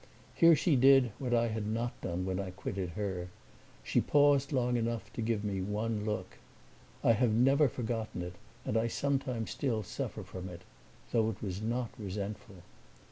Here 0.33 0.55
she 0.55 0.75
did 0.75 1.11
what 1.19 1.31
I 1.31 1.49
had 1.49 1.67
not 1.67 2.01
done 2.01 2.25
when 2.25 2.39
I 2.39 2.49
quitted 2.49 2.89
her 2.97 3.29
she 3.83 4.01
paused 4.01 4.51
long 4.51 4.75
enough 4.75 5.13
to 5.13 5.21
give 5.21 5.43
me 5.43 5.61
one 5.61 6.05
look. 6.05 6.39
I 7.03 7.11
have 7.11 7.33
never 7.33 7.67
forgotten 7.69 8.23
it 8.23 8.33
and 8.65 8.77
I 8.77 8.87
sometimes 8.87 9.51
still 9.51 9.83
suffer 9.83 10.23
from 10.23 10.49
it, 10.49 10.63
though 11.11 11.29
it 11.29 11.43
was 11.43 11.61
not 11.61 11.91
resentful. 11.99 12.63